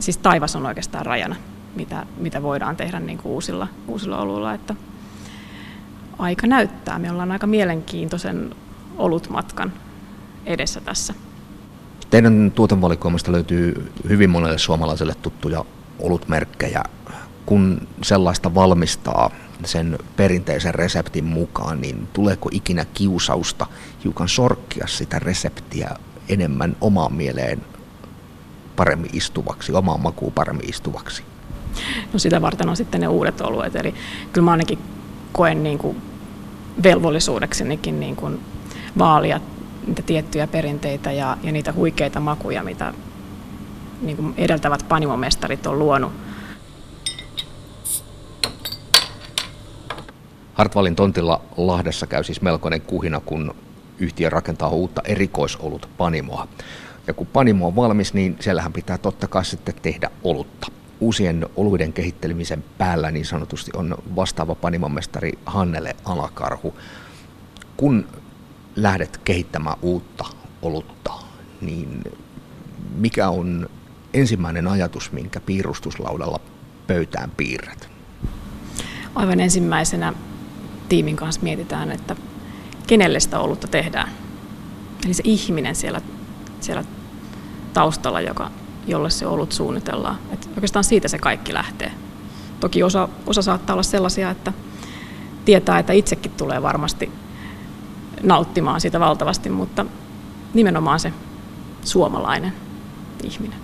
siis 0.00 0.18
taivas 0.18 0.56
on 0.56 0.66
oikeastaan 0.66 1.06
rajana, 1.06 1.36
mitä, 1.76 2.06
mitä 2.16 2.42
voidaan 2.42 2.76
tehdä 2.76 3.00
niin 3.00 3.18
kuin 3.18 3.32
uusilla, 3.32 3.68
uusilla 3.88 4.18
oluilla. 4.18 4.54
Että 4.54 4.74
aika 6.18 6.46
näyttää. 6.46 6.98
Me 6.98 7.10
ollaan 7.10 7.32
aika 7.32 7.46
mielenkiintoisen 7.46 8.54
olutmatkan 8.98 9.72
edessä 10.46 10.80
tässä. 10.80 11.14
Teidän 12.10 12.52
tuotevalikoimasta 12.54 13.32
löytyy 13.32 13.92
hyvin 14.08 14.30
monelle 14.30 14.58
suomalaiselle 14.58 15.14
tuttuja 15.14 15.64
olutmerkkejä. 15.98 16.82
Kun 17.46 17.88
sellaista 18.02 18.54
valmistaa 18.54 19.30
sen 19.64 19.98
perinteisen 20.16 20.74
reseptin 20.74 21.24
mukaan, 21.24 21.80
niin 21.80 22.08
tuleeko 22.12 22.48
ikinä 22.52 22.84
kiusausta 22.94 23.66
hiukan 24.04 24.28
sorkkia 24.28 24.86
sitä 24.86 25.18
reseptiä 25.18 25.90
enemmän 26.28 26.76
omaan 26.80 27.12
mieleen 27.12 27.60
paremmin 28.80 29.10
istuvaksi, 29.12 29.72
omaan 29.72 30.00
makuun 30.00 30.32
paremmin 30.32 30.68
istuvaksi? 30.68 31.22
No 32.12 32.18
sitä 32.18 32.42
varten 32.42 32.68
on 32.68 32.76
sitten 32.76 33.00
ne 33.00 33.08
uudet 33.08 33.40
oluet, 33.40 33.76
eli 33.76 33.94
kyllä 34.32 34.44
mä 34.44 34.50
ainakin 34.50 34.78
koen 35.32 35.62
niin 35.62 35.78
kuin 35.78 36.02
velvollisuudeksenikin 36.82 38.00
niin 38.00 38.16
kuin 38.16 38.40
vaalia 38.98 39.40
niitä 39.86 40.02
tiettyjä 40.02 40.46
perinteitä 40.46 41.12
ja, 41.12 41.36
ja 41.42 41.52
niitä 41.52 41.72
huikeita 41.72 42.20
makuja, 42.20 42.62
mitä 42.62 42.94
niin 44.02 44.16
kuin 44.16 44.34
edeltävät 44.36 44.84
panimomestarit 44.88 45.66
on 45.66 45.78
luonut. 45.78 46.12
Hartwallin 50.54 50.96
tontilla 50.96 51.42
Lahdessa 51.56 52.06
käy 52.06 52.24
siis 52.24 52.42
melkoinen 52.42 52.80
kuhina, 52.80 53.20
kun 53.20 53.54
yhtiö 53.98 54.30
rakentaa 54.30 54.68
uutta 54.68 55.02
erikoisolut 55.04 55.88
panimoa. 55.96 56.48
Ja 57.10 57.14
kun 57.14 57.26
panimo 57.26 57.66
on 57.66 57.76
valmis, 57.76 58.14
niin 58.14 58.36
siellähän 58.40 58.72
pitää 58.72 58.98
totta 58.98 59.28
kai 59.28 59.44
sitten 59.44 59.74
tehdä 59.82 60.10
olutta. 60.24 60.66
Uusien 61.00 61.46
oluiden 61.56 61.92
kehittelemisen 61.92 62.64
päällä 62.78 63.10
niin 63.10 63.24
sanotusti 63.26 63.70
on 63.74 63.96
vastaava 64.16 64.54
panimomestari 64.54 65.32
Hannele 65.46 65.96
Alakarhu. 66.04 66.74
Kun 67.76 68.06
lähdet 68.76 69.20
kehittämään 69.24 69.76
uutta 69.82 70.24
olutta, 70.62 71.12
niin 71.60 72.04
mikä 72.94 73.28
on 73.28 73.68
ensimmäinen 74.14 74.68
ajatus, 74.68 75.12
minkä 75.12 75.40
piirustuslaudalla 75.40 76.40
pöytään 76.86 77.30
piirrät? 77.36 77.88
Aivan 79.14 79.40
ensimmäisenä 79.40 80.12
tiimin 80.88 81.16
kanssa 81.16 81.40
mietitään, 81.42 81.90
että 81.90 82.16
kenelle 82.86 83.20
sitä 83.20 83.40
olutta 83.40 83.68
tehdään. 83.68 84.08
Eli 85.06 85.14
se 85.14 85.22
ihminen 85.26 85.74
siellä, 85.74 86.00
siellä 86.60 86.84
taustalla, 87.72 88.20
joka, 88.20 88.50
jolle 88.86 89.10
se 89.10 89.26
olut 89.26 89.52
suunnitellaan. 89.52 90.18
Et 90.32 90.48
oikeastaan 90.54 90.84
siitä 90.84 91.08
se 91.08 91.18
kaikki 91.18 91.54
lähtee. 91.54 91.92
Toki 92.60 92.82
osa, 92.82 93.08
osa 93.26 93.42
saattaa 93.42 93.74
olla 93.74 93.82
sellaisia, 93.82 94.30
että 94.30 94.52
tietää, 95.44 95.78
että 95.78 95.92
itsekin 95.92 96.32
tulee 96.32 96.62
varmasti 96.62 97.12
nauttimaan 98.22 98.80
siitä 98.80 99.00
valtavasti, 99.00 99.50
mutta 99.50 99.86
nimenomaan 100.54 101.00
se 101.00 101.12
suomalainen 101.84 102.52
ihminen. 103.22 103.58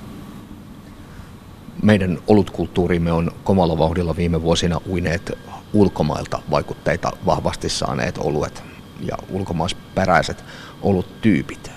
Meidän 1.82 2.18
olutkulttuurimme 2.26 3.12
on 3.12 3.30
kovalla 3.44 3.78
vauhdilla 3.78 4.16
viime 4.16 4.42
vuosina 4.42 4.80
uineet 4.88 5.38
ulkomailta 5.72 6.42
vaikutteita 6.50 7.12
vahvasti 7.26 7.68
saaneet 7.68 8.18
oluet 8.18 8.62
ja 9.00 9.16
ulkomaisperäiset 9.30 10.44
oluttyypit. 10.82 11.70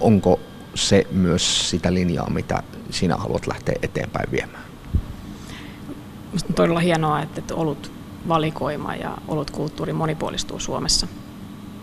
Onko 0.00 0.40
se 0.74 1.06
myös 1.10 1.70
sitä 1.70 1.94
linjaa, 1.94 2.30
mitä 2.30 2.62
sinä 2.90 3.16
haluat 3.16 3.46
lähteä 3.46 3.74
eteenpäin 3.82 4.30
viemään? 4.30 4.64
Minusta 6.26 6.48
on 6.48 6.54
todella 6.54 6.80
hienoa, 6.80 7.22
että 7.22 7.54
olut 7.54 7.92
valikoima 8.28 8.94
ja 8.94 9.18
olutkulttuuri 9.28 9.92
monipuolistuu 9.92 10.60
Suomessa. 10.60 11.06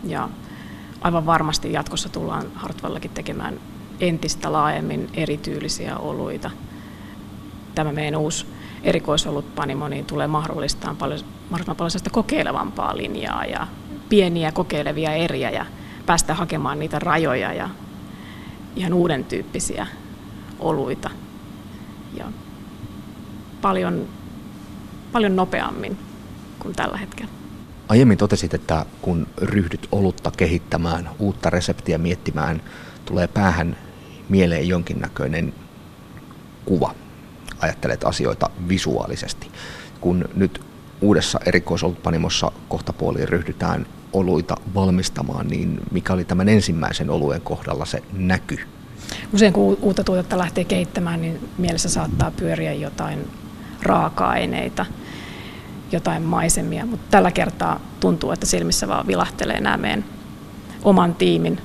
Ja 0.04 0.30
aivan 1.02 1.26
varmasti 1.26 1.73
jatkossa 1.73 2.10
tullaan 2.10 2.52
Hartwallakin 2.56 3.12
tekemään 3.12 3.60
entistä 4.00 4.52
laajemmin 4.52 5.10
erityylisiä 5.13 5.97
oluita. 5.97 6.52
Tämä 7.76 7.91
meidän 7.91 8.19
uusi 8.19 8.45
erikoisolutpanimo 8.84 9.88
niin 9.88 10.06
tulee 10.06 10.28
mahdollistamaan 10.28 10.97
paljon, 10.97 11.19
mahdollisimman 11.50 11.76
paljon 11.76 11.91
sitä 11.91 12.10
kokeilevampaa 12.10 12.97
linjaa 12.97 13.45
ja 13.45 13.67
pieniä 14.10 14.52
kokeilevia 14.52 15.13
eriä 15.13 15.50
ja 15.50 15.65
päästä 16.06 16.34
hakemaan 16.34 16.80
niitä 16.80 17.00
rajoja 17.00 17.54
ja 17.54 17.69
ihan 18.77 18.93
uuden 18.93 19.25
tyyppisiä 19.25 19.87
oluita 20.59 21.09
ja 22.17 22.31
paljon, 23.61 24.07
paljon 25.11 25.35
nopeammin 25.35 25.97
kuin 26.59 26.75
tällä 26.75 26.97
hetkellä. 26.97 27.31
Aiemmin 27.89 28.17
totesit, 28.17 28.53
että 28.53 28.85
kun 29.01 29.27
ryhdyt 29.37 29.87
olutta 29.91 30.31
kehittämään, 30.37 31.09
uutta 31.19 31.49
reseptiä 31.49 31.97
miettimään, 31.97 32.61
tulee 33.05 33.27
päähän 33.27 33.77
mieleen 34.29 34.67
jonkinnäköinen 34.67 35.53
kuva. 36.65 36.95
Ajattelet 37.59 38.03
asioita 38.03 38.49
visuaalisesti. 38.67 39.47
Kun 40.01 40.25
nyt 40.35 40.61
uudessa 41.01 41.39
erikoisolutpanimossa 41.45 42.51
kohtapuoliin 42.69 43.29
ryhdytään 43.29 43.85
oluita 44.13 44.55
valmistamaan, 44.75 45.47
niin 45.47 45.79
mikä 45.91 46.13
oli 46.13 46.25
tämän 46.25 46.49
ensimmäisen 46.49 47.09
oluen 47.09 47.41
kohdalla 47.41 47.85
se 47.85 48.03
näky? 48.13 48.59
Usein 49.33 49.53
kun 49.53 49.77
uutta 49.81 50.03
tuotetta 50.03 50.37
lähtee 50.37 50.63
kehittämään, 50.63 51.21
niin 51.21 51.49
mielessä 51.57 51.89
saattaa 51.89 52.31
pyöriä 52.31 52.73
jotain 52.73 53.27
raaka-aineita, 53.83 54.85
jotain 55.91 56.23
maisemia, 56.23 56.85
mutta 56.85 57.07
tällä 57.11 57.31
kertaa 57.31 57.79
tuntuu, 57.99 58.31
että 58.31 58.45
silmissä 58.45 58.87
vaan 58.87 59.07
vilahtelee 59.07 59.59
nämä 59.59 59.77
meidän 59.77 60.05
oman 60.83 61.15
tiimin 61.15 61.61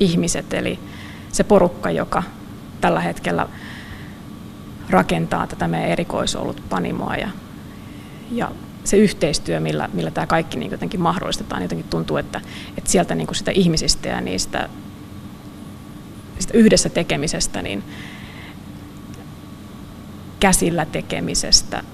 ihmiset, 0.00 0.54
eli 0.54 0.78
se 1.32 1.44
porukka, 1.44 1.90
joka 1.90 2.22
tällä 2.80 3.00
hetkellä 3.00 3.48
rakentaa 4.90 5.46
tätä 5.46 5.68
meidän 5.68 5.90
erikoisolut 5.90 6.62
panimoa 6.68 7.16
ja, 7.16 7.28
ja 8.30 8.50
se 8.84 8.96
yhteistyö, 8.96 9.60
millä, 9.60 9.88
millä 9.92 10.10
tämä 10.10 10.26
kaikki 10.26 10.58
niin 10.58 10.72
jotenkin 10.72 11.00
mahdollistetaan, 11.00 11.62
jotenkin 11.62 11.86
tuntuu, 11.90 12.16
että, 12.16 12.40
että 12.78 12.90
sieltä 12.90 13.14
niin 13.14 13.34
sitä 13.34 13.50
ihmisistä 13.50 14.08
ja 14.08 14.20
niistä 14.20 14.68
sitä 16.38 16.58
yhdessä 16.58 16.88
tekemisestä, 16.88 17.62
niin 17.62 17.84
käsillä 20.40 20.84
tekemisestä, 20.84 21.84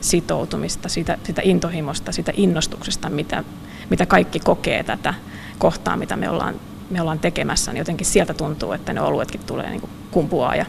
sitoutumista, 0.00 0.88
sitä, 0.88 1.18
sitä 1.24 1.42
intohimosta, 1.44 2.12
sitä 2.12 2.32
innostuksesta, 2.36 3.10
mitä, 3.10 3.44
mitä 3.90 4.06
kaikki 4.06 4.40
kokee 4.40 4.82
tätä 4.82 5.14
kohtaa, 5.58 5.96
mitä 5.96 6.16
me 6.16 6.30
ollaan, 6.30 6.60
me 6.90 7.00
ollaan 7.00 7.18
tekemässä, 7.18 7.72
niin 7.72 7.78
jotenkin 7.78 8.06
sieltä 8.06 8.34
tuntuu, 8.34 8.72
että 8.72 8.92
ne 8.92 9.00
oluetkin 9.00 9.40
tulee 9.46 9.70
niin 9.70 9.88
kumpuaa 10.10 10.56
ja 10.56 10.66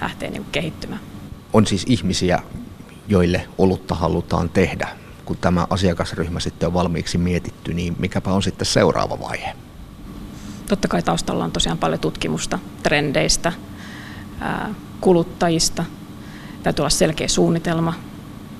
lähtee 0.00 0.30
niin 0.30 0.46
kehittymään. 0.52 1.00
On 1.52 1.66
siis 1.66 1.84
ihmisiä, 1.86 2.42
joille 3.08 3.48
olutta 3.58 3.94
halutaan 3.94 4.48
tehdä. 4.48 4.88
Kun 5.24 5.36
tämä 5.36 5.66
asiakasryhmä 5.70 6.40
sitten 6.40 6.66
on 6.66 6.74
valmiiksi 6.74 7.18
mietitty, 7.18 7.74
niin 7.74 7.96
mikäpä 7.98 8.30
on 8.30 8.42
sitten 8.42 8.66
seuraava 8.66 9.20
vaihe? 9.20 9.56
Totta 10.68 10.88
kai 10.88 11.02
taustalla 11.02 11.44
on 11.44 11.52
tosiaan 11.52 11.78
paljon 11.78 12.00
tutkimusta 12.00 12.58
trendeistä, 12.82 13.52
kuluttajista. 15.00 15.84
Täytyy 16.62 16.82
olla 16.82 16.90
selkeä 16.90 17.28
suunnitelma, 17.28 17.94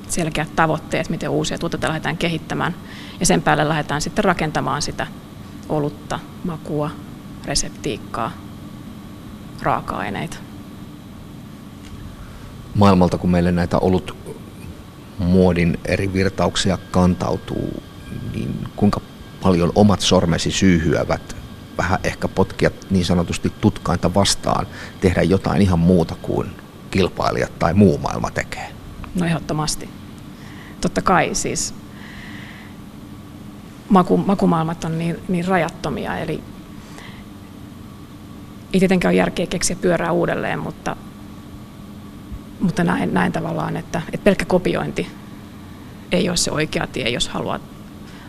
selkeät 0.08 0.56
tavoitteet, 0.56 1.08
miten 1.08 1.30
uusia 1.30 1.58
tuotteita 1.58 1.88
lähdetään 1.88 2.18
kehittämään. 2.18 2.74
Ja 3.20 3.26
sen 3.26 3.42
päälle 3.42 3.68
lähdetään 3.68 4.00
sitten 4.00 4.24
rakentamaan 4.24 4.82
sitä 4.82 5.06
olutta, 5.68 6.20
makua, 6.44 6.90
reseptiikkaa, 7.44 8.32
raaka-aineita. 9.62 10.36
Maailmalta, 12.74 13.18
kun 13.18 13.30
meille 13.30 13.52
näitä 13.52 13.78
olut 13.78 14.16
muodin 15.28 15.78
eri 15.84 16.12
virtauksia 16.12 16.78
kantautuu, 16.90 17.82
niin 18.34 18.68
kuinka 18.76 19.00
paljon 19.42 19.72
omat 19.74 20.00
sormesi 20.00 20.50
syyhyävät 20.50 21.36
vähän 21.78 21.98
ehkä 22.04 22.28
potkia 22.28 22.70
niin 22.90 23.04
sanotusti 23.04 23.52
tutkainta 23.60 24.14
vastaan, 24.14 24.66
tehdä 25.00 25.22
jotain 25.22 25.62
ihan 25.62 25.78
muuta 25.78 26.14
kuin 26.22 26.50
kilpailijat 26.90 27.58
tai 27.58 27.74
muu 27.74 27.98
maailma 27.98 28.30
tekee? 28.30 28.68
No 29.14 29.26
ehdottomasti. 29.26 29.88
Totta 30.80 31.02
kai 31.02 31.30
siis 31.34 31.74
maku, 33.88 34.16
makumaailmat 34.16 34.84
on 34.84 34.98
niin, 34.98 35.18
niin 35.28 35.44
rajattomia, 35.44 36.18
eli 36.18 36.42
ei 38.72 38.80
tietenkään 38.80 39.12
ole 39.12 39.18
järkeä 39.18 39.46
keksiä 39.46 39.76
pyörää 39.76 40.12
uudelleen, 40.12 40.58
mutta, 40.58 40.96
mutta 42.60 42.84
näin, 42.84 43.14
näin 43.14 43.32
tavallaan, 43.32 43.76
että, 43.76 44.02
että 44.12 44.24
pelkkä 44.24 44.44
kopiointi 44.44 45.06
ei 46.12 46.28
ole 46.28 46.36
se 46.36 46.50
oikea 46.50 46.86
tie, 46.86 47.08
jos 47.08 47.28
haluaa, 47.28 47.60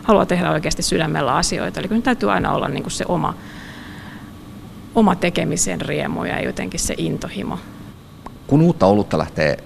haluaa 0.02 0.26
tehdä 0.26 0.50
oikeasti 0.50 0.82
sydämellä 0.82 1.34
asioita. 1.34 1.80
Eli 1.80 1.88
kyllä 1.88 2.02
täytyy 2.02 2.32
aina 2.32 2.52
olla 2.52 2.68
niin 2.68 2.82
kuin 2.82 2.92
se 2.92 3.04
oma, 3.08 3.34
oma 4.94 5.14
tekemisen 5.14 5.80
riemu 5.80 6.24
ja 6.24 6.42
jotenkin 6.42 6.80
se 6.80 6.94
intohimo. 6.96 7.58
Kun 8.46 8.62
uutta 8.62 8.86
olutta 8.86 9.18
lähtee 9.18 9.56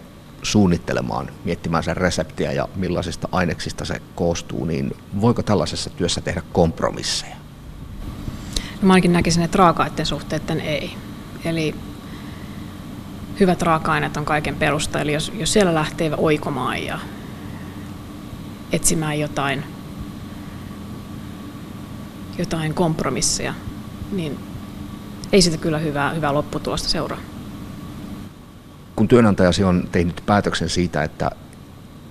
suunnittelemaan, 0.42 1.30
miettimään 1.44 1.84
sen 1.84 1.96
reseptiä 1.96 2.52
ja 2.52 2.68
millaisista 2.76 3.28
aineksista 3.32 3.84
se 3.84 4.02
koostuu, 4.14 4.64
niin 4.64 4.96
voiko 5.20 5.42
tällaisessa 5.42 5.90
työssä 5.90 6.20
tehdä 6.20 6.42
kompromisseja? 6.52 7.36
No 8.82 8.86
mä 8.86 8.92
ainakin 8.92 9.12
näkisin, 9.12 9.42
että 9.42 9.58
raaka-aineiden 9.58 10.06
suhteiden 10.06 10.60
ei. 10.60 10.96
Eli 11.44 11.74
hyvät 13.40 13.62
raaka-aineet 13.62 14.16
on 14.16 14.24
kaiken 14.24 14.56
perusta. 14.56 15.00
Eli 15.00 15.12
jos, 15.12 15.32
jos 15.34 15.52
siellä 15.52 15.74
lähtee 15.74 16.10
oikomaan 16.16 16.84
ja 16.84 16.98
etsimään 18.74 19.20
jotain, 19.20 19.64
jotain 22.38 22.74
kompromisseja, 22.74 23.54
niin 24.12 24.38
ei 25.32 25.42
sitä 25.42 25.56
kyllä 25.56 25.78
hyvää, 25.78 26.10
hyvää 26.10 26.34
lopputulosta 26.34 26.88
seuraa 26.88 27.18
kun 28.96 29.08
työnantajasi 29.08 29.64
on 29.64 29.88
tehnyt 29.92 30.22
päätöksen 30.26 30.68
siitä, 30.68 31.02
että 31.02 31.30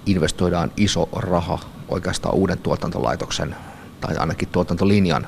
investoidaan 0.06 0.72
iso 0.78 1.10
raha 1.14 1.60
oikeastaan 1.88 2.36
uuden 2.36 2.58
tuotantolaitoksen 2.58 3.56
tai 4.02 4.16
ainakin 4.18 4.50
tuotantolinjan 4.50 5.28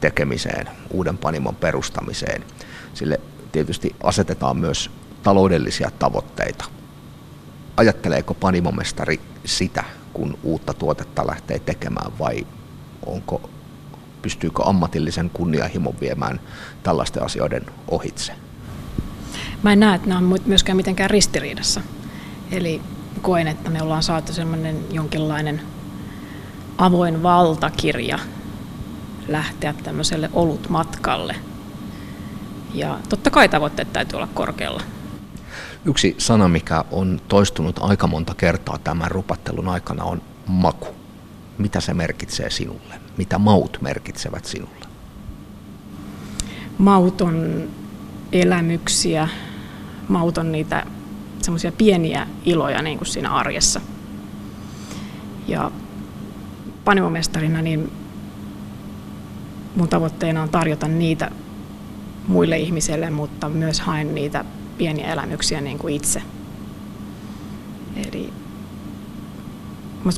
tekemiseen, 0.00 0.68
uuden 0.90 1.18
panimon 1.18 1.56
perustamiseen, 1.56 2.44
sille 2.94 3.20
tietysti 3.52 3.96
asetetaan 4.02 4.56
myös 4.56 4.90
taloudellisia 5.22 5.90
tavoitteita. 5.98 6.64
Ajatteleeko 7.76 8.34
panimomestari 8.34 9.20
sitä, 9.44 9.84
kun 10.12 10.38
uutta 10.42 10.74
tuotetta 10.74 11.26
lähtee 11.26 11.58
tekemään 11.58 12.12
vai 12.18 12.46
onko, 13.06 13.50
pystyykö 14.22 14.62
ammatillisen 14.64 15.30
kunnianhimon 15.30 15.94
viemään 16.00 16.40
tällaisten 16.82 17.22
asioiden 17.22 17.66
ohitse? 17.88 18.32
Mä 19.62 19.72
en 19.72 19.80
näe, 19.80 19.94
että 19.94 20.08
nämä 20.08 20.18
on 20.18 20.40
myöskään 20.46 20.76
mitenkään 20.76 21.10
ristiriidassa. 21.10 21.80
Eli 22.50 22.82
koen, 23.22 23.48
että 23.48 23.70
me 23.70 23.82
ollaan 23.82 24.02
saatu 24.02 24.32
semmoinen 24.32 24.76
jonkinlainen 24.90 25.62
avoin 26.78 27.22
valtakirja 27.22 28.18
lähteä 29.28 29.74
tämmöiselle 29.82 30.30
olutmatkalle. 30.32 31.36
Ja 32.74 32.98
totta 33.08 33.30
kai 33.30 33.48
tavoitteet 33.48 33.92
täytyy 33.92 34.16
olla 34.16 34.28
korkealla. 34.34 34.82
Yksi 35.84 36.14
sana, 36.18 36.48
mikä 36.48 36.84
on 36.90 37.20
toistunut 37.28 37.78
aika 37.80 38.06
monta 38.06 38.34
kertaa 38.34 38.78
tämän 38.78 39.10
rupattelun 39.10 39.68
aikana, 39.68 40.04
on 40.04 40.22
maku. 40.46 40.86
Mitä 41.58 41.80
se 41.80 41.94
merkitsee 41.94 42.50
sinulle? 42.50 42.94
Mitä 43.16 43.38
maut 43.38 43.78
merkitsevät 43.80 44.44
sinulle? 44.44 44.86
Maut 46.78 47.20
on 47.20 47.68
elämyksiä, 48.32 49.28
mauton 50.08 50.52
niitä 50.52 50.86
semmoisia 51.42 51.72
pieniä 51.72 52.26
iloja 52.44 52.82
niin 52.82 52.98
kuin 52.98 53.08
siinä 53.08 53.34
arjessa. 53.34 53.80
Ja 55.48 55.70
panimomestarina 56.84 57.62
niin 57.62 57.92
mun 59.76 59.88
tavoitteena 59.88 60.42
on 60.42 60.48
tarjota 60.48 60.88
niitä 60.88 61.30
muille 62.28 62.58
ihmisille, 62.58 63.10
mutta 63.10 63.48
myös 63.48 63.80
haen 63.80 64.14
niitä 64.14 64.44
pieniä 64.78 65.12
elämyksiä 65.12 65.60
niin 65.60 65.78
kuin 65.78 65.94
itse. 65.94 66.22
Eli 67.96 68.32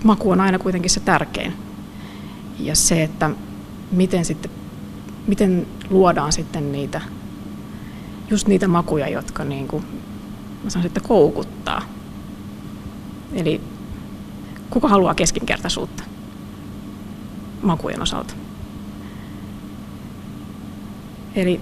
maku 0.05 0.31
on 0.31 0.41
aina 0.41 0.59
kuitenkin 0.59 0.91
se 0.91 1.01
tärkein. 1.01 1.53
Ja 2.59 2.75
se, 2.75 3.03
että 3.03 3.31
miten, 3.91 4.25
sitten, 4.25 4.51
miten 5.27 5.67
luodaan 5.91 6.33
sitten 6.33 6.73
niitä 6.73 7.01
just 8.31 8.49
niitä 8.49 8.69
makuja, 8.69 9.09
jotka 9.09 9.45
niin 9.45 9.69
kuin, 9.69 9.85
mä 10.65 10.71
sanoisin, 10.71 10.87
että 10.87 11.09
koukuttaa. 11.09 11.83
Eli 13.33 13.61
kuka 14.71 14.89
haluaa 14.89 15.15
keskinkertaisuutta 15.15 16.05
makujen 17.63 18.03
osalta? 18.03 18.35
Eli 21.35 21.61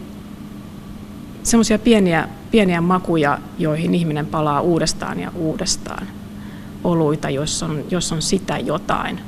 semmoisia 1.42 1.78
pieniä, 1.78 2.28
pieniä 2.50 2.80
makuja, 2.80 3.38
joihin 3.58 3.94
ihminen 3.94 4.26
palaa 4.26 4.60
uudestaan 4.60 5.20
ja 5.20 5.32
uudestaan. 5.34 6.06
Oluita, 6.84 7.30
jos 7.30 7.62
on, 7.62 7.84
jos 7.90 8.12
on 8.12 8.22
sitä 8.22 8.58
jotain, 8.58 9.20